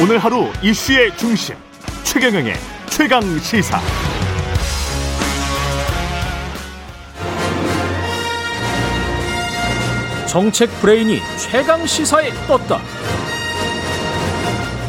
[0.00, 1.56] 오늘 하루 이슈의 중심
[2.04, 2.54] 최경영의
[2.88, 3.80] 최강 시사.
[10.28, 12.78] 정책 브레인이 최강 시사에 떴다.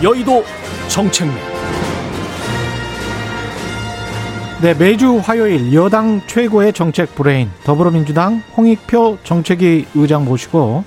[0.03, 0.45] 여의도
[0.89, 1.35] 정책맨.
[4.61, 10.83] 네, 매주 화요일 여당 최고의 정책 브레인 더불어민주당 홍익표 정책위 의장 모시고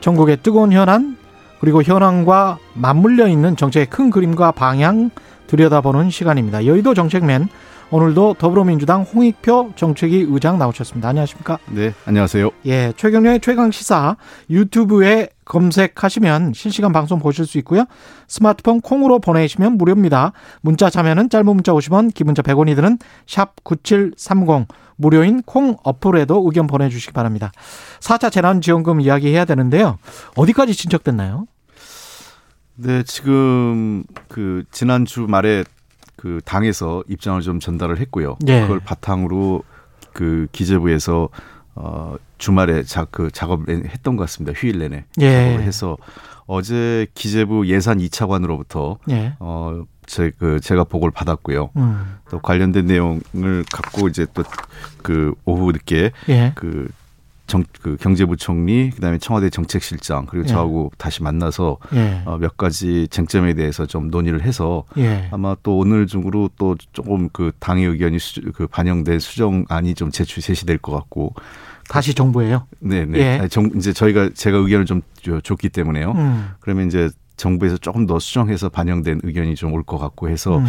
[0.00, 1.17] 전국의 뜨거운 현안
[1.60, 5.10] 그리고 현황과 맞물려 있는 정책의 큰 그림과 방향
[5.46, 6.66] 들여다보는 시간입니다.
[6.66, 7.48] 여의도 정책맨
[7.90, 11.08] 오늘도 더불어민주당 홍익표 정책위 의장 나오셨습니다.
[11.08, 11.58] 안녕하십니까?
[11.70, 12.50] 네, 안녕하세요.
[12.66, 14.16] 예, 최경련의 최강 시사
[14.50, 17.86] 유튜브에 검색하시면 실시간 방송 보실 수 있고요.
[18.26, 20.32] 스마트폰 콩으로 보내시면 무료입니다.
[20.60, 26.66] 문자 참여는 짧은 문자 50원, 긴 문자 100원이 드는 샵 9730 무료인 콩 어플에도 의견
[26.66, 27.52] 보내주시기 바랍니다.
[28.00, 29.98] 4차 재난지원금 이야기해야 되는데요.
[30.34, 31.46] 어디까지 진척됐나요?
[32.80, 35.64] 네, 지금 그 지난주 말에
[36.16, 38.38] 그 당에서 입장을 좀 전달을 했고요.
[38.46, 38.62] 예.
[38.62, 39.62] 그걸 바탕으로
[40.12, 41.28] 그 기재부에서
[41.74, 44.58] 어 주말에 자, 그 작업을 했던 것 같습니다.
[44.58, 45.30] 휴일 내내 예.
[45.44, 45.96] 작업을 해서
[46.46, 49.34] 어제 기재부 예산 2차관으로부터 예.
[49.40, 51.68] 어 제 그 제가 보고를 받았고요.
[51.76, 52.16] 음.
[52.30, 54.42] 또 관련된 내용을 갖고 이제 또
[55.02, 56.52] 그 오후 늦게 예.
[56.54, 56.88] 그
[57.48, 60.48] 정, 그 경제부총리, 그 다음에 청와대 정책실장, 그리고 예.
[60.48, 62.22] 저하고 다시 만나서 예.
[62.26, 65.28] 어, 몇 가지 쟁점에 대해서 좀 논의를 해서 예.
[65.32, 70.42] 아마 또 오늘 중으로 또 조금 그 당의 의견이 수, 그 반영된 수정안이 좀 제출
[70.42, 71.34] 제시될 것 같고.
[71.88, 72.66] 다시 정부예요.
[72.80, 73.18] 네 네.
[73.18, 73.38] 예.
[73.40, 76.12] 아니, 정, 이제 저희가 제가 의견을 좀 줘- 줬기 때문에요.
[76.12, 76.48] 음.
[76.60, 80.66] 그러면 이제 정부에서 조금 더 수정해서 반영된 의견이 좀 올 것 같고 해서 음.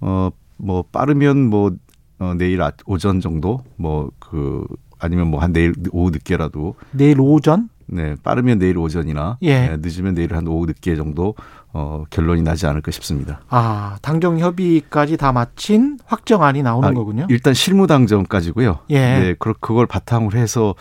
[0.00, 1.72] 어, 뭐 빠르면 뭐
[2.20, 4.64] 어, 내일 아- 오전 정도 뭐그
[5.02, 9.68] 아니면 뭐 한 내일 오후 늦게라도 내일 오전 네 빠르면 내일 오전이나 예.
[9.68, 11.34] 네, 늦으면 내일 한 오후 늦게 정도
[11.74, 13.40] 어, 결론이 나지 않을까 싶습니다.
[13.48, 17.26] 아, 당정 협의까지 다 마친 확정안이 나오는 아, 거군요.
[17.28, 18.78] 일단 실무 당정까지고요.
[18.90, 18.98] 예.
[18.98, 20.74] 네, 그 그걸 바탕으로 해서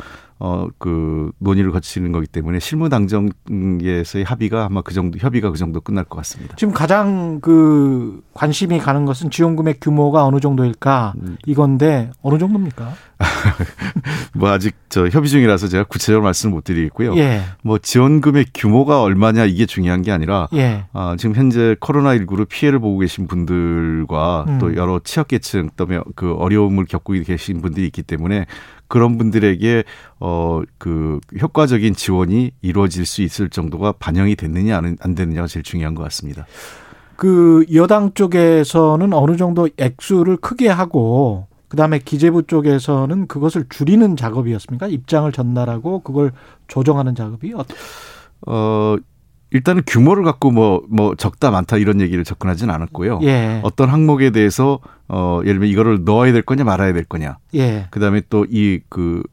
[0.44, 6.03] 어 그 논의를 거치는 거기 때문에 실무당정에서의 합의가 아마 그 정도 협의가 그 정도 끝날
[6.03, 6.56] 것 같습니다.
[6.56, 11.38] 지금 가장 그 관심이 가는 것은 지원금의 규모가 어느 정도일까 음.
[11.46, 12.94] 이건데 어느 정도입니까?
[14.34, 17.16] 뭐 아직 저 협의 중이라서 제가 구체적으로 말씀을 못 드리겠고요.
[17.18, 22.79] 예, 뭐 지원금의 규모가 얼마냐 이게 중요한 게 아니라 예, 아, 지금 현재 코로나19로 피해를
[22.79, 24.58] 보고 계신 분들과 음.
[24.59, 28.47] 또 여러 취약계층 또그 어려움을 겪고 계신 분들이 있기 때문에
[28.91, 29.84] 그런 분들에게
[30.19, 35.96] 어 그 효과적인 지원이 이루어질 수 있을 정도가 반영이 됐느냐 안, 안 됐느냐가 제일 중요한
[35.96, 36.46] 것 같습니다.
[37.16, 44.88] 그 여당 쪽에서는 어느 정도 액수를 크게 하고 그다음에 기재부 쪽에서는 그것을 줄이는 작업이었습니까?
[44.88, 46.31] 입장을 전달하고 그걸
[46.68, 47.75] 조정하는 작업이 어떻-
[48.47, 48.97] 어
[49.51, 53.19] 일단은 규모를 갖고 뭐 뭐 적다 많다 이런 얘기를 접근하지는 않았고요.
[53.23, 57.38] 예, 어떤 항목에 대해서 어 예를 들면 이거를 넣어야 될 거냐 말아야 될 거냐.
[57.56, 59.23] 예, 그다음에 또 이 그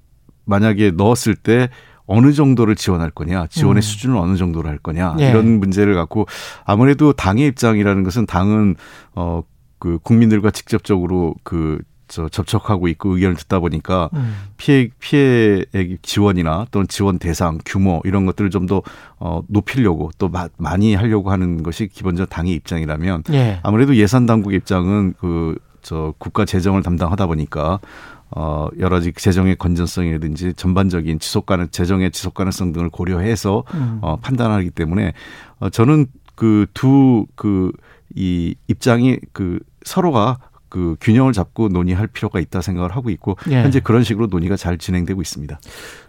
[0.44, 1.68] 만약에 넣었을 때
[2.06, 3.82] 어느 정도를 지원할 거냐, 지원의 음.
[3.82, 5.28] 수준을 어느 정도로 할 거냐 예.
[5.30, 6.26] 이런 문제를 갖고
[6.64, 8.76] 아무래도 당의 입장이라는 것은 당은
[9.14, 9.42] 어
[9.80, 11.78] 그 국민들과 직접적으로 그
[12.08, 15.64] 저 접촉하고 있고 의견을 듣다 보니까 음, 피해 피해
[16.02, 18.82] 지원이나 또는 지원 대상 규모 이런 것들을 좀 더
[19.19, 24.56] 어, 높이려고 또 마, 많이 하려고 하는 것이 기본적 당의 입장이라면 예, 아무래도 예산 당국의
[24.58, 27.78] 입장은 그 저 국가 재정을 담당하다 보니까
[28.30, 34.16] 어 여러 가지 재정의 건전성이라든지 전반적인 지속 가능 재정의 지속 가능성 등을 고려해서 음, 어
[34.16, 35.14] 판단하기 때문에
[35.60, 37.72] 어 저는 그 두 그
[38.14, 43.62] 이 입장이 그 서로가 그 균형을 잡고 논의할 필요가 있다 생각을 하고 있고 예.
[43.62, 45.58] 현재 그런 식으로 논의가 잘 진행되고 있습니다.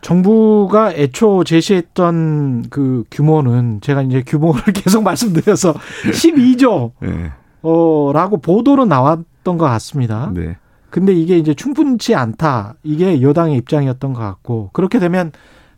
[0.01, 5.73] 정부가 애초 제시했던 그 규모는 제가 이제 규모를 계속 말씀드려서
[6.11, 7.31] 12조 네.
[7.61, 10.31] 어라고 보도는 나왔던 것 같습니다.
[10.33, 10.57] 네.
[10.89, 12.75] 근데 이게 이제 충분치 않다.
[12.83, 15.31] 이게 여당의 입장이었던 것 같고 그렇게 되면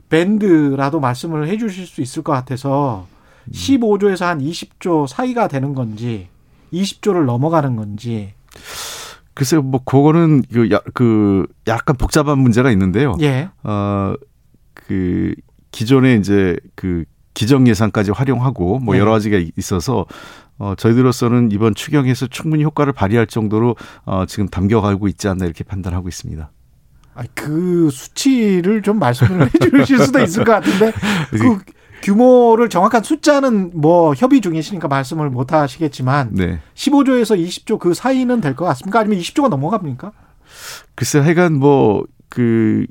[0.10, 3.08] 밴드라도 말씀을 해 주실 수 있을 것 같아서
[3.52, 6.28] 15조에서 한 20조 사이가 되는 건지
[6.74, 8.34] 20조를 넘어가는 건지
[9.34, 13.16] 글쎄요, 뭐 그거는 그, 야, 그 약간 복잡한 문제가 있는데요.
[13.22, 14.14] 예, 어,
[14.74, 15.34] 그
[15.72, 19.00] 기존에 이제 그 기정 예산까지 활용하고 뭐 네.
[19.00, 20.06] 여러 가지가 있어서
[20.58, 23.76] 어, 저희들로서는 이번 추경에서 충분히 효과를 발휘할 정도로
[24.06, 26.52] 어, 지금 담겨가고 있지 않나 이렇게 판단하고 있습니다.
[27.14, 30.92] 아니, 그 수치를 좀 말씀을 해주실 수도 있을 것 같은데
[31.32, 31.60] 그
[32.02, 36.60] 규모를 정확한 숫자는 뭐 협의 중이시니까 말씀을 못 하시겠지만 네.
[36.76, 39.00] 15조에서 20조 그 사이는 될 것 같습니까?
[39.00, 40.12] 아니면 20조가 넘어갑니까?
[40.96, 42.86] 글쎄 하여간 뭐그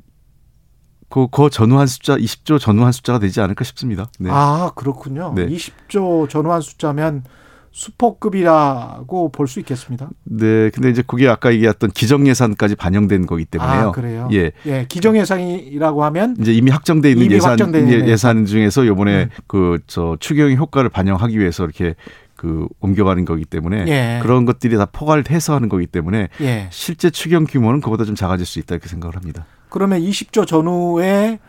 [1.09, 4.07] 그, 그 전후한 숫자 20조 전후한 숫자가 되지 않을까 싶습니다.
[4.19, 4.29] 네.
[4.31, 5.33] 아 그렇군요.
[5.35, 5.45] 네.
[5.47, 7.23] 20조 전후한 숫자면
[7.71, 10.09] 수포급이라고 볼 수 있겠습니다.
[10.23, 13.89] 네, 근데 이제 그게 아까 얘기했던 기정 예산까지 반영된 거기 때문에요.
[13.89, 14.29] 아, 그래요?
[14.31, 14.51] 예.
[14.65, 19.23] 예, 기정 예산이라고 하면 이제 이미 확정돼 있는 이미 예산 확정된 예, 예산 중에서 요번에
[19.23, 19.29] 음.
[19.47, 21.95] 그저 추경 효과를 반영하기 위해서 이렇게
[22.35, 24.19] 그 옮겨가는 거기 때문에 예.
[24.21, 26.67] 그런 것들이 다 포괄 해서 하는 거기 때문에 예.
[26.71, 29.45] 실제 추경 규모는 그보다 좀 작아질 수 있다 이렇게 생각을 합니다.
[29.69, 31.39] 그러면 20조 전후의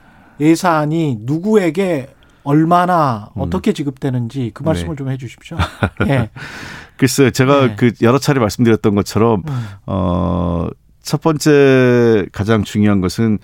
[0.40, 2.08] 예산이 누구에게
[2.44, 3.42] 얼마나 음.
[3.42, 4.96] 어떻게 지급되는지 그 말씀을 네.
[4.96, 5.56] 좀 해주십시오.
[6.08, 6.30] 예.
[6.96, 7.76] 글쎄요, 제가 네.
[7.76, 9.66] 그 여러 차례 말씀드렸던 것처럼 음.
[11.00, 13.38] 어첫 번째 가장 중요한 것은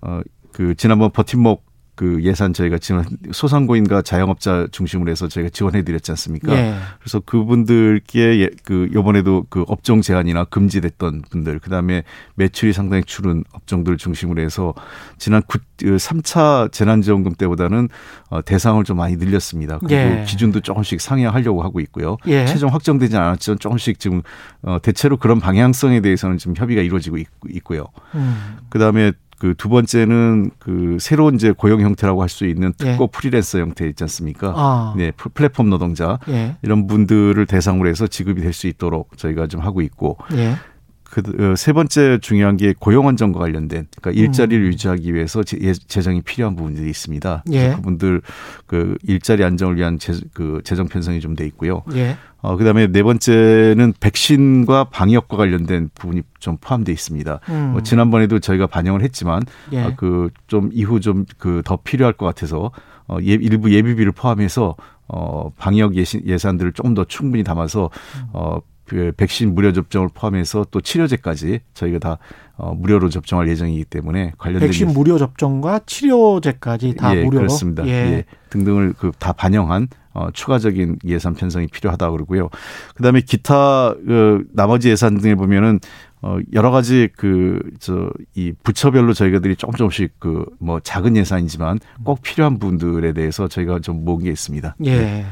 [0.00, 1.67] 어그 지난번 버팀목
[1.98, 6.52] 그 예산 저희가 지원 소상공인과 자영업자 중심으로 해서 저희가 지원해 드렸지 않습니까?
[6.52, 6.76] 예.
[7.00, 12.04] 그래서 그분들께 예, 그 요번에도 그 업종 제한이나 금지됐던 분들 그다음에
[12.36, 14.74] 매출이 상당히 줄은 업종들 중심으로 해서
[15.18, 17.88] 지난 9, 3차 그 재난 지원금 때보다는
[18.30, 19.78] 어, 대상을 좀 많이 늘렸습니다.
[19.78, 20.24] 그리고 예.
[20.24, 22.16] 기준도 조금씩 상향하려고 하고 있고요.
[22.28, 22.46] 예.
[22.46, 24.22] 최종 확정되지 않았지만 조금씩 지금
[24.62, 27.26] 어, 대체로 그런 방향성에 대해서는 지금 협의가 이루어지고 있,
[27.64, 28.58] 고요 음.
[28.68, 33.08] 그다음에 그 두 번째는 그 새로운 이제 고용 형태라고 할 수 있는 특고 예.
[33.12, 34.52] 프리랜서 형태 있지 않습니까?
[34.56, 34.94] 아.
[34.96, 36.56] 네, 플랫폼 노동자 예.
[36.62, 40.56] 이런 분들을 대상으로 해서 지급이 될 수 있도록 저희가 좀 하고 있고 예.
[41.04, 44.66] 그세 어, 번째 중요한 게 고용 안정과 관련된 그러니까 일자리를 음.
[44.68, 47.44] 유지하기 위해서 예, 재정이 필요한 부분들이 있습니다.
[47.52, 47.72] 예.
[47.76, 48.20] 그분들
[48.66, 51.82] 그 일자리 안정을 위한 재, 그 재정 편성이 좀 돼 있고요.
[51.94, 52.16] 예.
[52.40, 57.40] 어 그 다음에 네 번째는 백신과 방역과 관련된 부분이 좀 포함되어 있습니다.
[57.48, 57.68] 음.
[57.72, 59.42] 뭐 지난번에도 저희가 반영을 했지만
[59.72, 59.82] 예.
[59.82, 62.70] 어, 그좀 이후 좀 그 더 필요할 것 같아서
[63.08, 64.76] 어 예, 일부 예비비를 포함해서
[65.08, 67.90] 어 방역 예산, 예산들을 조금 더 충분히 담아서
[68.32, 72.16] 어 그 백신 무료 접종을 포함해서 또 치료제까지 저희가 다
[72.56, 77.86] 어, 무료로 접종할 예정이기 때문에 관련된 백신 무료 접종과 치료제까지 다 예, 무료로 그렇습니다.
[77.86, 77.90] 예.
[77.90, 78.24] 예.
[78.48, 82.48] 등등을 그 다 반영한 어, 추가적인 예산 편성이 필요하다 그러고요.
[82.96, 85.78] 그다음에 기타 그 나머지 예산 등에 보면은
[86.20, 92.22] 어 여러 가지 그 저 이 부처별로 저희가들이 조금 조금씩 그 뭐 작은 예산이지만 꼭
[92.22, 94.74] 필요한 분들에 대해서 저희가 좀 모은 게 있습니다.
[94.84, 94.96] 예.
[94.98, 95.26] 네.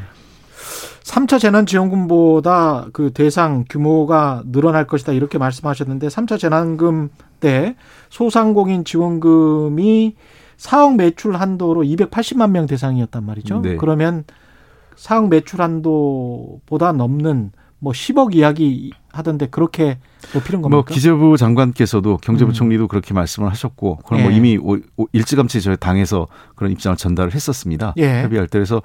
[1.03, 7.11] 3차 재난지원금보다 그 대상 규모가 늘어날 것이다 이렇게 말씀하셨는데 3차 재난금
[7.41, 7.77] 때
[8.11, 10.15] 소상공인 지원금이
[10.57, 13.61] 4억 매출 한도로 280만 명 대상이었단 말이죠.
[13.63, 13.77] 네.
[13.77, 14.25] 그러면
[14.97, 19.99] 4억 매출 한도보다 넘는 뭐 10억 이야기 하던데 그렇게
[20.35, 20.69] 높이는 겁니까?
[20.69, 22.89] 뭐 기재부 장관께서도 경제부총리도 음.
[22.89, 24.41] 그렇게 말씀을 하셨고 그럼 뭐 예.
[24.41, 24.59] 뭐 이미
[25.13, 27.95] 일찌감치 저희 당에서 그런 입장을 전달을 했었습니다.
[27.99, 28.23] 예.
[28.23, 28.81] 협의할 때 그래서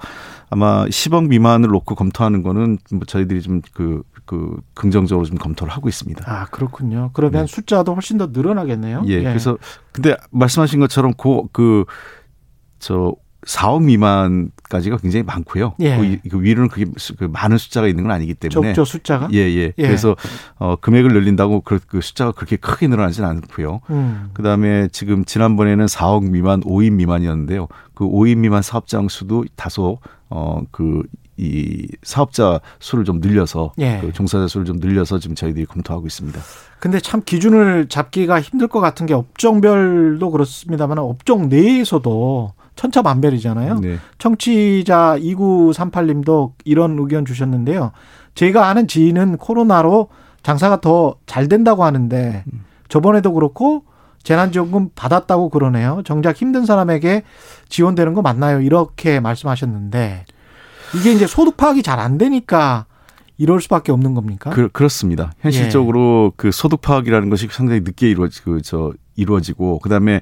[0.50, 6.24] 아마 10억 미만을 놓고 검토하는 거는 뭐 저희들이 좀그 그 긍정적으로 좀 검토를 하고 있습니다.
[6.30, 7.10] 아 그렇군요.
[7.14, 7.52] 그러면 네.
[7.52, 9.04] 숫자도 훨씬 더 늘어나겠네요.
[9.08, 9.14] 예.
[9.14, 9.22] 예.
[9.22, 9.56] 그래서
[9.92, 11.84] 근데 말씀하신 것처럼 그 그
[12.82, 13.14] 저
[13.46, 15.74] 4억 미만까지가 굉장히 많고요.
[15.80, 15.96] 예.
[15.96, 16.86] 그, 그 위로는 그게
[17.18, 19.28] 그 많은 숫자가 있는 건 아니기 때문에 적죠 숫자가.
[19.32, 19.72] 예, 예.
[19.76, 19.82] 예.
[19.82, 20.16] 그래서
[20.58, 23.80] 어 금액을 늘린다고 그, 그 숫자가 그렇게 크게 늘어나지는 않고요.
[23.90, 24.30] 음.
[24.32, 27.66] 그다음에 지금 지난번에는 4억 미만, 5인 미만이었는데요.
[27.94, 29.98] 그 5인 미만 사업장 수도 다소
[30.28, 31.02] 어그
[31.36, 33.98] 이 사업자 수를 좀 늘려서 예.
[34.00, 36.40] 그 종사자 수를 좀 늘려서 지금 저희들이 검토하고 있습니다.
[36.78, 43.80] 근데 참 기준을 잡기가 힘들 것 같은 게 업종별도 그렇습니다만 업종 내에서도 천차만별이잖아요.
[43.80, 43.98] 네.
[44.18, 47.92] 청취자 2938님도 이런 의견 주셨는데요.
[48.34, 50.08] 제가 아는 지인은 코로나로
[50.42, 52.44] 장사가 더 잘 된다고 하는데
[52.88, 53.84] 저번에도 그렇고
[54.22, 56.02] 재난지원금 받았다고 그러네요.
[56.04, 57.22] 정작 힘든 사람에게
[57.68, 58.60] 지원되는 거 맞나요?
[58.60, 60.24] 이렇게 말씀하셨는데
[60.94, 62.86] 이게 이제 소득 파악이 잘 안 되니까
[63.38, 64.50] 이럴 수밖에 없는 겁니까?
[64.50, 66.34] 그, 렇습니다 현실적으로 예.
[66.36, 70.20] 그 소득 파악이라는 것이 상당히 늦게 이루어지 그저 이루어지고 그다음에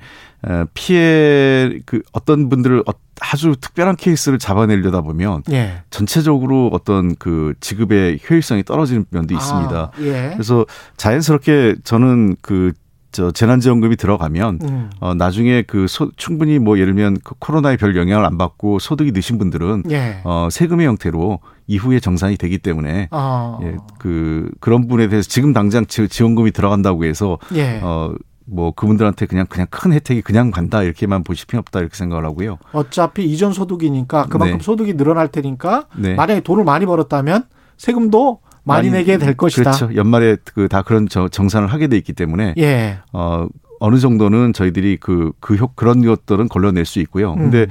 [0.75, 5.83] 피해 그 어떤 분들을 어, 아주 특별한 케이스를 잡아내려다 보면 예.
[5.91, 9.77] 전체적으로 어떤 그 지급의 효율성이 떨어지는 면도 있습니다.
[9.77, 10.31] 아, 예.
[10.33, 10.65] 그래서
[10.97, 12.73] 자연스럽게 저는 그
[13.13, 14.91] 저 재난지원금이 들어가면 음.
[15.01, 19.13] 어 나중에 그 소, 충분히 뭐 예를 들면 그 코로나에 별 영향을 안 받고 소득이
[19.13, 20.21] 느신 분들은 예.
[20.23, 23.59] 어 세금의 형태로 이후에 정산이 되기 때문에 아.
[23.63, 27.81] 예, 그 그런 부분에 대해서 지금 당장 지 원금이 들어간다고 해서 예.
[27.83, 28.15] 어
[28.51, 32.59] 뭐 그분들한테 그냥 그냥 큰 혜택이 그냥 간다 이렇게만 보실 필요 없다 이렇게 생각을 하고요.
[32.73, 34.65] 어차피 이전 소득이니까 그만큼 네.
[34.65, 36.15] 소득이 늘어날 테니까 네.
[36.15, 37.45] 만약에 돈을 많이 벌었다면
[37.77, 39.71] 세금도 많이, 많이 내게 될 것이다.
[39.73, 39.95] 그렇죠.
[39.95, 42.99] 연말에 그 다 그런 정산을 하게 돼 있기 때문에 예.
[43.13, 43.47] 어
[43.83, 47.35] 어느 정도는 저희들이 그, 그 효, 그런 것들은 걸러낼 수 있고요.
[47.35, 47.67] 근데 음.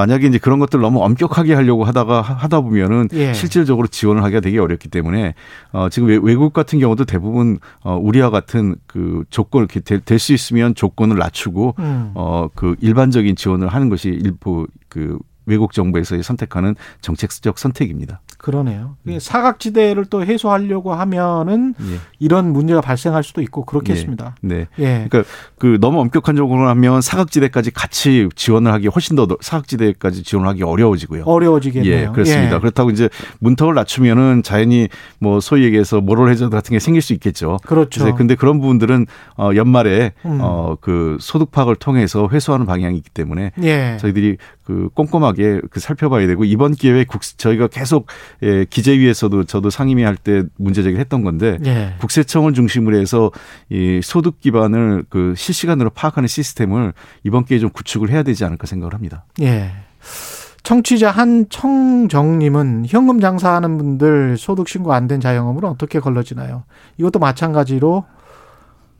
[0.00, 3.34] 만약에 이제 그런 것들 너무 엄격하게 하려고 하다가 하다 보면은 예.
[3.34, 5.34] 실질적으로 지원을 하기가 되게 어렵기 때문에
[5.72, 10.74] 어 지금 외국 같은 경우도 대부분 어 우리와 같은 그 조건 이렇게 될 수 있으면
[10.74, 12.12] 조건을 낮추고 음.
[12.14, 18.20] 어그 일반적인 지원을 하는 것이 일부 그 외국 정부에서 선택하는 정책적 선택입니다.
[18.38, 18.96] 그러네요.
[19.06, 19.18] 음.
[19.18, 21.98] 사각지대를 또 해소하려고 하면은 예.
[22.18, 24.36] 이런 문제가 발생할 수도 있고 그렇겠습니다.
[24.40, 24.66] 네.
[24.76, 24.84] 네.
[24.84, 25.08] 예.
[25.08, 31.24] 그러니까 그 너무 엄격한 쪽으로 하면 사각지대까지 같이 지원을 하기 훨씬 더 사각지대까지 지원하기 어려워지고요.
[31.24, 31.94] 어려워지겠네요.
[31.94, 32.56] 예, 그렇습니다.
[32.56, 32.60] 예.
[32.60, 37.58] 그렇다고 이제 문턱을 낮추면은 자연히 뭐 소위 얘기해서 모럴 해저 같은 게 생길 수 있겠죠.
[37.64, 38.14] 그렇죠.
[38.14, 39.06] 근데 그런 부분들은
[39.36, 40.38] 어 연말에 음.
[40.40, 43.98] 어그 소득 파악을 통해서 회수하는 방향이 있기 때문에 예.
[44.00, 44.38] 저희들이
[44.70, 48.06] 그 꼼꼼하게 그 살펴봐야 되고 이번 기회에 국 저희가 계속
[48.44, 51.94] 예, 기재위에서도 저도 상임위 할 때 문제 제기를 했던 건데 예.
[51.98, 53.32] 국세청을 중심으로 해서
[53.68, 56.92] 이 소득 기반을 그 실시간으로 파악하는 시스템을
[57.24, 59.24] 이번 기회에 좀 구축을 해야 되지 않을까 생각을 합니다.
[59.40, 59.72] 예.
[60.62, 66.62] 청취자 한청정님은 현금 장사하는 분들 소득 신고 안 된 자영업으로 어떻게 걸러지나요?
[66.98, 68.04] 이것도 마찬가지로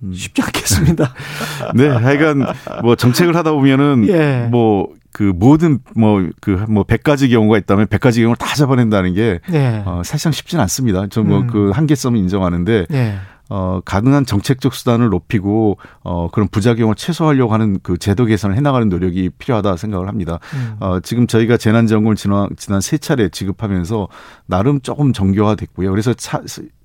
[0.03, 0.13] 음.
[0.15, 1.13] 쉽지 않겠습니다.
[1.77, 2.47] 네, 하여간
[2.83, 4.49] 뭐 정책을 하다 보면은 예.
[4.51, 9.83] 뭐 그 모든 뭐 그뭐 100가지 경우가 있다면 100가지 경우를 다 잡아낸다는 게 네.
[9.85, 11.07] 어, 사실상 쉽지는 않습니다.
[11.09, 11.73] 좀 뭐그 음.
[11.73, 13.19] 한계점을 인정하는데 네.
[13.49, 19.31] 어, 가능한 정책적 수단을 높이고 어, 그런 부작용을 최소화하려고 하는 그 제도 개선을 해나가는 노력이
[19.39, 20.39] 필요하다 생각을 합니다.
[20.55, 20.77] 음.
[20.79, 24.09] 어, 지금 저희가 재난지원금을 지난, 지난 세 차례 지급하면서
[24.47, 25.91] 나름 조금 정교화됐고요.
[25.91, 26.41] 그래서 차,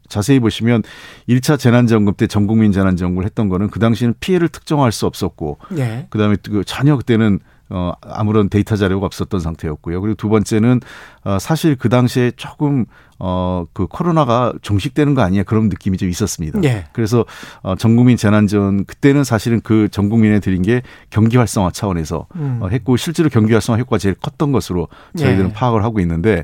[0.07, 0.81] 자세히 보시면
[1.29, 6.07] 1차 재난지원금 때 전국민 재난지원금을 했던 거는 그 당시에는 피해를 특정할 수 없었고 네.
[6.09, 9.99] 그다음에 그 전혀 그때는 어, 아무런 데이터 자료가 없었던 상태였고요.
[10.01, 10.81] 그리고 두 번째는
[11.23, 12.85] 어, 사실 그 당시에 조금
[13.17, 16.59] 어, 그 코로나가 종식되는 거 아니야 그런 느낌이 좀 있었습니다.
[16.63, 16.85] 예.
[16.93, 17.25] 그래서
[17.63, 22.59] 어, 전국민 재난전 그때는 사실은 그 전국민에 드린 게 경기 활성화 차원에서 음.
[22.61, 25.53] 어, 했고 실제로 경기 활성화 효과가 제일 컸던 것으로 저희들은 예.
[25.53, 26.43] 파악을 하고 있는데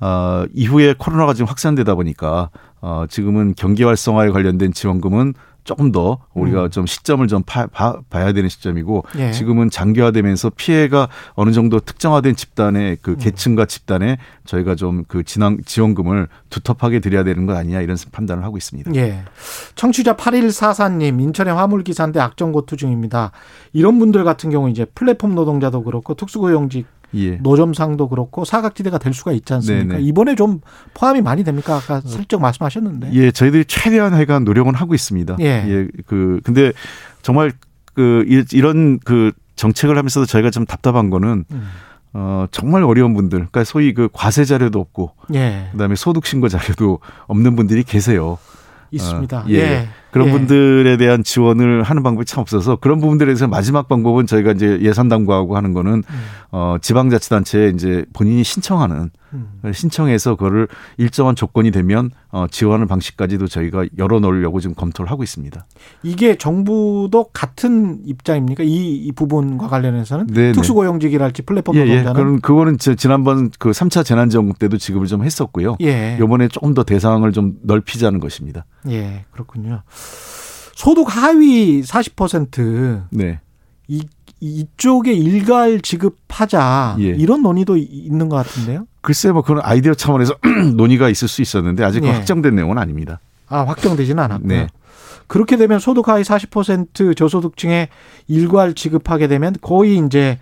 [0.00, 2.50] 어, 이후에 코로나가 지금 확산되다 보니까
[2.80, 5.34] 어, 지금은 경기 활성화에 관련된 지원금은
[5.68, 6.70] 조금 더 우리가 음.
[6.70, 9.32] 좀 시점을 좀 파, 봐, 봐야 되는 시점이고 예.
[9.32, 13.16] 지금은 장기화되면서 피해가 어느 정도 특정화된 집단의 그 음.
[13.18, 18.94] 계층과 집단에 저희가 좀그 진앙 지원금을 두텁하게 드려야 되는 것 아니냐 이런 판단을 하고 있습니다.
[18.94, 19.24] 예.
[19.74, 23.32] 청취자 8144님 인천의 화물기사인데 악정고투 중입니다.
[23.74, 27.36] 이런 분들 같은 경우 이제 플랫폼 노동자도 그렇고 특수고용직 예.
[27.36, 29.94] 노점상도 그렇고 사각지대가 될 수가 있지 않습니까?
[29.94, 30.04] 네네.
[30.04, 30.60] 이번에 좀
[30.94, 31.76] 포함이 많이 됩니까?
[31.76, 33.12] 아까 슬쩍 말씀하셨는데.
[33.12, 35.36] 예, 저희들이 최대한 해간 노력은 하고 있습니다.
[35.40, 35.44] 예.
[35.44, 35.88] 예.
[36.06, 36.72] 그 근데
[37.22, 37.52] 정말
[37.94, 41.68] 그 이런 그 정책을 하면서도 저희가 좀 답답한 거는 음.
[42.12, 45.68] 어, 정말 어려운 분들, 그러니까 소위 그 과세 자료도 없고, 예.
[45.72, 48.38] 그다음에 소득 신고 자료도 없는 분들이 계세요.
[48.90, 49.40] 있습니다.
[49.40, 49.54] 어, 예.
[49.54, 49.88] 예.
[50.10, 50.32] 그런 예.
[50.32, 55.08] 분들에 대한 지원을 하는 방법이 참 없어서 그런 부분들에 대해서 마지막 방법은 저희가 이제 예산
[55.08, 56.20] 당부하고 하는 거는 음.
[56.50, 59.60] 어 지방자치단체에 이제 본인이 신청하는 음.
[59.70, 65.66] 신청해서 그거를 일정한 조건이 되면 어 지원하는 방식까지도 저희가 열어 놓으려고 지금 검토를 하고 있습니다.
[66.02, 68.62] 이게 정부도 같은 입장입니까?
[68.62, 70.52] 이, 이 부분과 관련해서는 네네.
[70.52, 72.24] 특수고용직이랄지 플랫폼 예, 노동자는 예.
[72.24, 75.76] 그럼 그거는 지난번 그 3차 재난지원금 때도 지급을 좀 했었고요.
[75.82, 76.18] 예.
[76.22, 78.64] 이번에 조금 더 대상을 좀 넓히자는 것입니다.
[78.88, 79.82] 예, 그렇군요.
[80.74, 83.40] 소득 하위 40% 네.
[83.88, 84.02] 이
[84.40, 87.06] 이쪽에 일괄 지급하자 예.
[87.06, 88.86] 이런 논의도 있는 것 같은데요.
[89.00, 90.36] 글쎄 뭐 그런 아이디어 차원에서
[90.76, 92.10] 논의가 있을 수 있었는데 아직 예.
[92.10, 93.18] 확정된 내용은 아닙니다.
[93.48, 94.48] 아 확정되지는 않았고요.
[94.48, 94.66] 네.
[95.26, 97.88] 그렇게 되면 소득 하위 40% 저소득층에
[98.28, 100.38] 일괄 지급하게 되면 거의 이제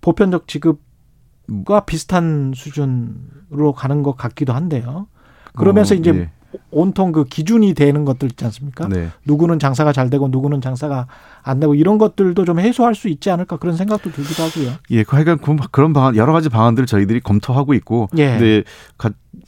[0.00, 5.08] 보편적 지급과 비슷한 수준으로 가는 것 같기도 한데요.
[5.56, 6.30] 그러면서 어, 이제 예.
[6.70, 8.88] 온통 그 기준이 되는 것들 있지 않습니까?
[8.88, 9.08] 네.
[9.24, 11.06] 누구는 장사가 잘 되고 누구는 장사가
[11.42, 14.72] 안 되고 이런 것들도 좀 해소할 수 있지 않을까 그런 생각도 들기도 하고요.
[14.90, 15.38] 예, 그 하여간
[15.70, 18.30] 그런 방안 여러 가지 방안들을 저희들이 검토하고 있고, 예.
[18.32, 18.62] 근데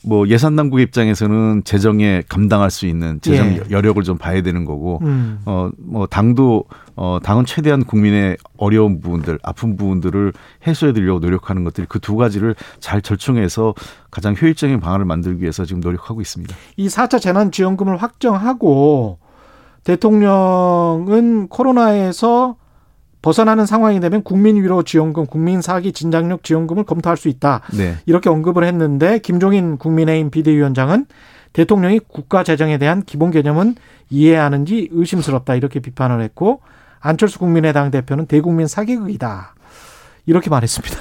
[0.04, 3.62] 뭐 예산 당국 입장에서는 재정에 감당할 수 있는 재정 예.
[3.70, 5.40] 여력을 좀 봐야 되는 거고, 음.
[5.44, 6.64] 어뭐 당도
[6.96, 10.32] 어 당은 최대한 국민의 어려운 부분들, 아픈 부분들을
[10.66, 13.74] 해소해 드리려고 노력하는 것들이 그 두 가지를 잘 절충해서
[14.10, 16.56] 가장 효율적인 방안을 만들기 위해서 지금 노력하고 있습니다.
[16.76, 19.18] 이 4차 재난 지원금을 확정하고
[19.84, 22.56] 대통령은 코로나에서
[23.22, 27.60] 벗어나는 상황이 되면 국민 위로 지원금, 국민 사기 진작력 지원금을 검토할 수 있다.
[27.76, 27.96] 네.
[28.06, 31.06] 이렇게 언급을 했는데 김종인 국민의힘 비대위원장은
[31.52, 33.74] 대통령이 국가 재정에 대한 기본 개념은
[34.08, 36.62] 이해하는지 의심스럽다 이렇게 비판을 했고
[37.00, 39.54] 안철수 국민의당 대표는 대국민 사기극이다.
[40.26, 40.96] 이렇게 말했습니다.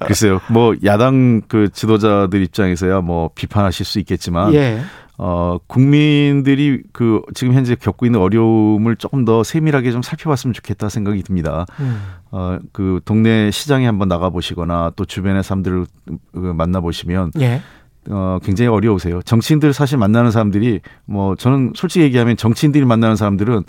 [0.06, 0.40] 글쎄요.
[0.50, 4.80] 뭐 야당 그 지도자들 입장에서야 뭐 비판하실 수 있겠지만 예.
[5.18, 11.22] 어, 국민들이 그 지금 현재 겪고 있는 어려움을 조금 더 세밀하게 좀 살펴봤으면 좋겠다 생각이
[11.22, 11.64] 듭니다.
[11.80, 12.00] 음.
[12.30, 15.86] 어, 그 동네 시장에 한번 나가 보시거나 또 주변의 사람들을
[16.32, 17.62] 그 만나 보시면 예.
[18.10, 19.22] 어, 굉장히 어려우세요.
[19.22, 23.64] 정치인들 사실 만나는 사람들이 뭐 저는 솔직히 얘기하면 정치인들이 만나는 사람들은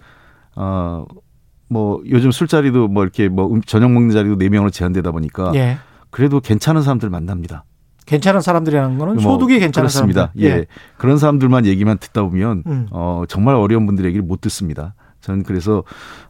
[0.56, 1.06] 어,
[1.70, 5.78] 뭐 요즘 술자리도 뭐 이렇게 뭐 음- 저녁 먹는 자리도 네 명으로 제한되다 보니까 예.
[6.10, 7.64] 그래도 괜찮은 사람들 만납니다.
[8.08, 10.32] 괜찮은 사람들이라는 거는 뭐 소득이 괜찮은 그렇습니다.
[10.34, 10.44] 사람들.
[10.44, 10.66] 예.
[10.98, 12.88] 그런 사람들만 얘기만 듣다 보면 음.
[12.90, 14.96] 어 정말 어려운 분들 얘기를 못 듣습니다.
[15.22, 15.84] 저는 그래서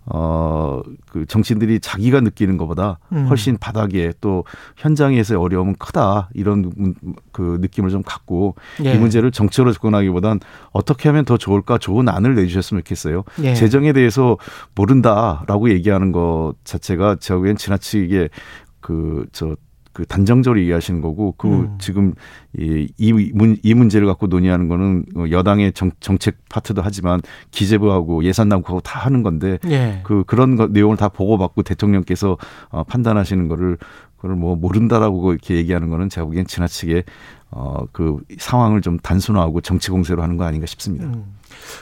[0.05, 3.27] 어그 정치인들이 자기가 느끼는 것보다 음.
[3.27, 4.43] 훨씬 바닥에 또
[4.77, 6.95] 현장에서의 어려움은 크다 이런 문-
[7.31, 8.93] 그 느낌을 좀 갖고 예.
[8.93, 10.39] 이 문제를 정치로 접근하기보단
[10.71, 13.23] 어떻게 하면 더 좋을까 좋은 안을 내주셨으면 좋겠어요.
[13.43, 13.53] 예.
[13.53, 14.37] 재정에 대해서
[14.73, 18.29] 모른다라고 얘기하는 것 자체가 제가 보기엔 지나치게
[18.81, 19.55] 그저
[19.97, 21.77] 그 단정적으로 얘기하시는 거고 그 음.
[21.79, 22.13] 지금
[22.55, 28.47] 이, 이, 문, 이 문제를 갖고 논의하는 거는 여당의 정, 정책 파트도 하지만 기재부하고 예산
[28.47, 30.01] 당국하고 다 하는 건데 예.
[30.03, 32.37] 그 그런 거, 내용을 다 보고받고 대통령께서
[32.69, 33.79] 어, 판단하시는 거를
[34.17, 37.03] 그걸 뭐 모른다라고 이렇게 얘기하는 거는 제가 보기엔 지나치게
[37.49, 41.07] 어 그 상황을 좀 단순화하고 정치 공세로 하는 거 아닌가 싶습니다.
[41.07, 41.37] 음.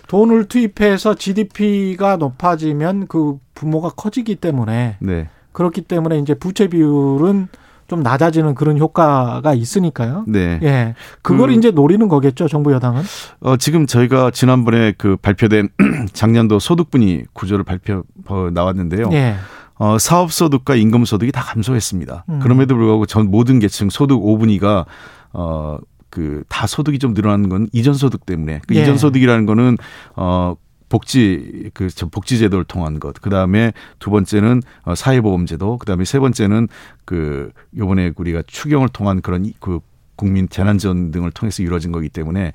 [0.07, 5.27] 돈을 투입해서 GDP가 높아지면 그 부모가 커지기 때문에 네.
[5.51, 7.49] 그렇기 때문에 이제 부채 비율은
[7.87, 10.25] 좀 낮아지는 그런 효과가 있으니까요.
[10.27, 10.59] 네.
[10.63, 10.95] 예.
[11.21, 13.03] 그걸 그- 이제 노리는 거겠죠, 정부 여당은.
[13.41, 15.69] 어, 지금 저희가 지난번에 그 발표된
[16.13, 19.09] 작년도 소득분위 구조를 발표 어, 나왔는데요.
[19.13, 19.35] 예.
[19.77, 22.25] 어, 사업소득과 임금소득이 다 감소했습니다.
[22.29, 22.39] 음.
[22.39, 24.85] 그럼에도 불구하고 전 모든 계층 소득 5분위가
[25.33, 25.77] 어,
[26.09, 28.61] 그 다 소득이 좀 늘어나는 건 이전 소득 때문에.
[28.67, 28.81] 그 예.
[28.83, 29.77] 이전 소득이라는 거는
[30.15, 30.55] 어,
[30.89, 33.19] 복지 그저 복지 제도를 통한 것.
[33.21, 35.77] 그다음에 두 번째는 어, 사회보험 제도.
[35.77, 36.67] 그다음에 세 번째는
[37.05, 39.79] 그 요번에 우리가 추경을 통한 그런 이- 그
[40.15, 42.53] 국민 재난 지원 등을 통해서 이루어진 거기 때문에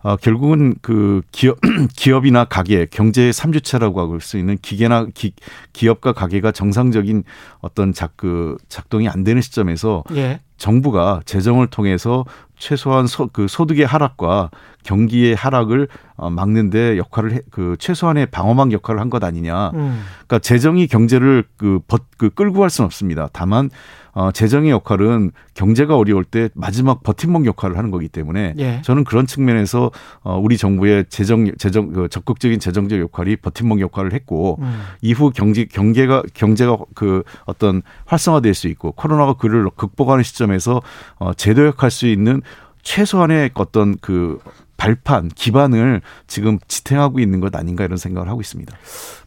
[0.00, 1.58] 어, 결국은 그 기업,
[1.96, 5.32] 기업이나 가게, 경제의 삼주체라고 할수 있는 기계나 기,
[5.72, 7.24] 기업과 가게가 정상적인
[7.60, 10.38] 어떤 작, 그 작동이 안 되는 시점에서 예.
[10.56, 12.24] 정부가 재정을 통해서
[12.58, 14.50] 최소한 소, 그 소득의 하락과
[14.84, 19.70] 경기의 하락을 어, 막는데 역할을 해, 그 최소한의 방어막 역할을 한 것 아니냐.
[19.74, 20.02] 음.
[20.26, 23.28] 그러니까 재정이 경제를 그, 벗, 그 끌고 갈 수는 없습니다.
[23.32, 23.70] 다만
[24.18, 28.82] 어, 재정의 역할은 경제가 어려울 때 마지막 버팀목 역할을 하는 거기 때문에 예.
[28.82, 29.92] 저는 그런 측면에서
[30.24, 34.80] 어, 우리 정부의 재정 재정 그 적극적인 재정적 역할이 버팀목 역할을 했고 음.
[35.02, 40.82] 이후 경제 경계가 경제가 그 어떤 활성화될 수 있고 코로나가 그를 극복하는 시점에서
[41.20, 42.42] 어, 제도 역할 수 있는
[42.82, 44.40] 최소한의 어떤 그
[44.78, 48.76] 발판 기반을 지금 지탱하고 있는 것 아닌가 이런 생각을 하고 있습니다.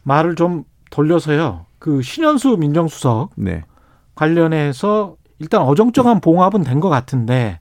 [0.02, 1.64] 말을 좀 돌려서요.
[1.78, 3.64] 그 신현수 민정수석 네.
[4.14, 7.58] 관련해서 일단 어정쩡한 봉합은 된 것 같은데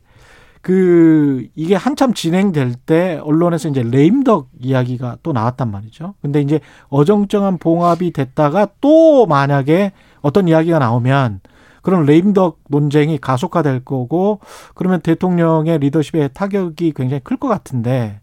[0.61, 6.13] 그 이게 한참 진행될 때 언론에서 이제 레임덕 이야기가 또 나왔단 말이죠.
[6.21, 6.59] 근데 이제
[6.89, 11.39] 어정쩡한 봉합이 됐다가 또 만약에 어떤 이야기가 나오면
[11.81, 14.39] 그런 레임덕 논쟁이 가속화될 거고
[14.75, 18.20] 그러면 대통령의 리더십에 타격이 굉장히 클 것 같은데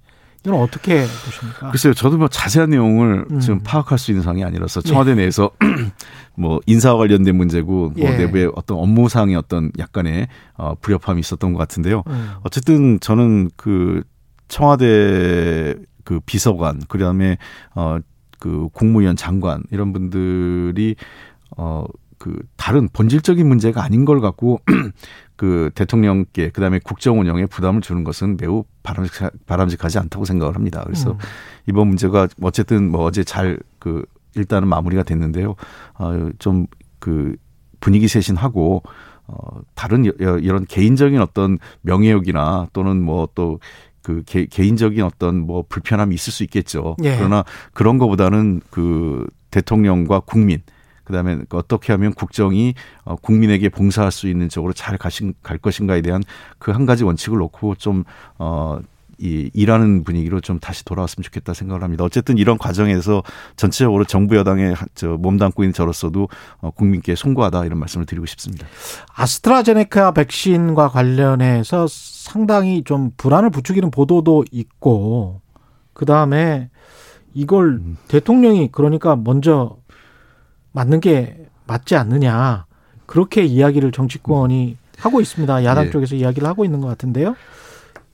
[0.48, 1.70] 이건 어떻게 보십니까?
[1.70, 3.40] 글쎄요, 저도 뭐 자세한 내용을 음.
[3.40, 5.50] 지금 파악할 수 있는 상황이 아니라서 청와대 내에서
[6.34, 8.16] 뭐 인사와 관련된 문제고 뭐 예.
[8.16, 12.02] 내부의 어떤 업무상의 어떤 약간의 어, 불협화음이 있었던 것 같은데요.
[12.06, 12.30] 음.
[12.42, 14.02] 어쨌든 저는 그
[14.48, 17.36] 청와대 그 비서관 그다음에
[17.74, 20.96] 어그 국무위원 장관 이런 분들이
[21.58, 21.84] 어
[22.18, 24.60] 그 다른 본질적인 문제가 아닌 걸 갖고
[25.36, 30.82] 그 대통령께 그다음에 국정 운영에 부담을 주는 것은 매우 바람직, 바람직하지 않다고 생각을 합니다.
[30.84, 31.18] 그래서 음.
[31.68, 34.04] 이번 문제가 어쨌든 뭐 어제 잘 그
[34.34, 35.54] 일단은 마무리가 됐는데요.
[35.94, 36.66] 어좀
[36.98, 37.36] 그
[37.80, 38.82] 분위기 쇄신하고
[39.28, 43.60] 어 다른 여- 여- 이런 개인적인 어떤 명예욕이나 또는 뭐또
[44.02, 46.96] 그 개 인적인 어떤 뭐 불편함이 있을 수 있겠죠.
[47.04, 47.16] 예.
[47.16, 50.62] 그러나 그런 거보다는 그 대통령과 국민
[51.08, 56.22] 그다음에 어떻게 하면 국정이 어, 국민에게 봉사할 수 있는 쪽으로 잘 가신 갈 것인가에 대한
[56.58, 58.04] 그 한 가지 원칙을 놓고 좀
[58.38, 58.78] 어
[59.20, 62.04] 이 일하는 분위기로 좀 다시 돌아왔으면 좋겠다 생각을 합니다.
[62.04, 63.24] 어쨌든 이런 과정에서
[63.56, 66.28] 전체적으로 정부 여당에 저 몸담고 있는 저로서도
[66.60, 68.66] 어, 국민께 송구하다 이런 말씀을 드리고 싶습니다.
[69.14, 75.40] 아스트라제네카 백신과 관련해서 상당히 좀 불안을 부추기는 보도도 있고
[75.94, 76.70] 그 다음에
[77.34, 77.96] 이걸 음.
[78.06, 79.77] 대통령이 그러니까 먼저
[80.72, 82.66] 맞는 게 맞지 않느냐
[83.06, 85.64] 그렇게 이야기를 정치권이 하고 있습니다.
[85.64, 85.90] 야당 예.
[85.90, 87.36] 쪽에서 이야기를 하고 있는 것 같은데요.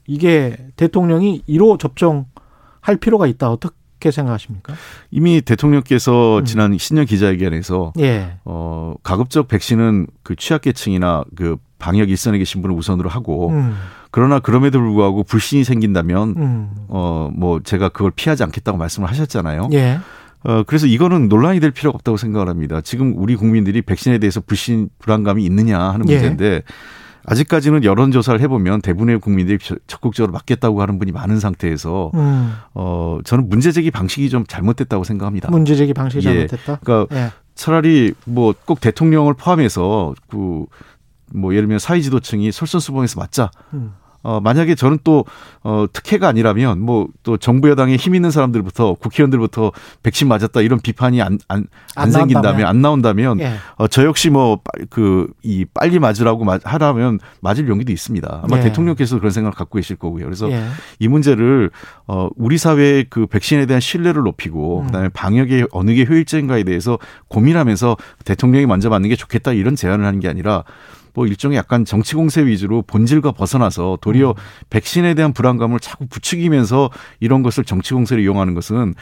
[0.07, 4.73] 이게 대통령이 1호 접종할 필요가 있다 어떻게 생각하십니까?
[5.09, 6.45] 이미 대통령께서 음.
[6.45, 13.09] 지난 신년 기자회견에서 예, 어 가급적 백신은 그 취약계층이나 그 방역 일선에 계신 분을 우선으로
[13.09, 13.75] 하고 음,
[14.11, 16.75] 그러나 그럼에도 불구하고 불신이 생긴다면 음.
[16.87, 19.69] 어뭐 제가 그걸 피하지 않겠다고 말씀을 하셨잖아요.
[19.73, 19.99] 예.
[20.45, 22.81] 어 그래서 이거는 논란이 될 필요가 없다고 생각을 합니다.
[22.81, 26.13] 지금 우리 국민들이 백신에 대해서 불신 불안감이 있느냐 하는 예.
[26.13, 26.61] 문제인데
[27.25, 32.53] 아직까지는 여론조사를 해보면 대부분의 국민들이 적극적으로 맞겠다고 하는 분이 많은 상태에서 음.
[32.73, 35.49] 어 저는 문제 제기 방식이 좀 잘못됐다고 생각합니다.
[35.49, 36.47] 문제 제기 방식이 예.
[36.47, 36.79] 잘못됐다.
[36.83, 37.31] 그러니까 예.
[37.55, 40.65] 차라리 뭐 꼭 대통령을 포함해서 그
[41.33, 43.51] 뭐 예를 들면 사회지도층이 솔선수범해서 맞자.
[43.73, 43.93] 음.
[44.25, 45.23] 어 만약에 저는 또
[45.63, 49.71] 어 특혜가 아니라면 뭐 또 정부 여당에 힘 있는 사람들부터 국회의원들부터
[50.03, 52.65] 백신 맞았다 이런 비판이 안 안 안 안 생긴다면.
[52.67, 53.53] 안 나온다면 예.
[53.77, 54.59] 어, 저 역시 뭐
[54.89, 58.41] 그 이 빨리 맞으라고 마- 하라면 맞을 용기도 있습니다.
[58.43, 58.61] 아마 예.
[58.63, 60.25] 대통령께서 그런 생각을 갖고 계실 거고요.
[60.25, 60.63] 그래서 예.
[60.99, 61.69] 이 문제를
[62.07, 64.85] 어 우리 사회의 그 백신에 대한 신뢰를 높이고 음.
[64.87, 70.05] 그 다음에 방역이 어느 게 효율적인가에 대해서 고민하면서 대통령이 먼저 맞는 게 좋겠다 이런 제안을
[70.05, 70.63] 하는 게 아니라
[71.15, 74.35] 뭐 일종의 약간 정치 공세 위주로 본질과 벗어나서 도리어 음.
[74.69, 78.93] 백신에 대한 불안감을 자꾸 부추기면서 이런 것을 정치 공세를 이용하는 것은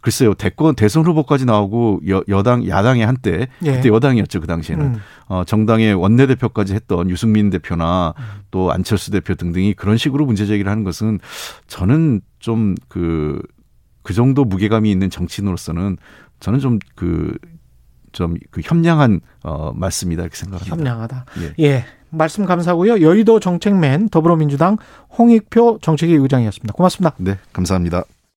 [0.00, 3.72] 글쎄요 대권 대선 후보까지 나오고 여, 여당 야당의 한때 예.
[3.72, 5.00] 그때 여당이었죠 그 당시에는 음.
[5.26, 8.14] 어, 정당의 원내대표까지 했던 유승민 대표나
[8.50, 11.20] 또 안철수 대표 등등이 그런 식으로 문제 제기를 하는 것은
[11.66, 13.40] 저는 좀 그,
[14.02, 15.98] 그 정도 무게감이 있는 정치인으로서는
[16.40, 17.36] 저는 좀 그,
[18.12, 20.76] 좀 그 협량한 어, 말씀이다 이렇게 생각합니다.
[20.76, 21.24] 협량하다.
[21.40, 21.64] 예.
[21.64, 21.84] 예.
[22.10, 23.02] 말씀 감사하고요.
[23.02, 24.78] 여의도 정책맨 더불어민주당
[25.18, 26.72] 홍익표 정책위 의장이었습니다.
[26.72, 27.14] 고맙습니다.
[27.18, 28.04] 네, 감사합니다.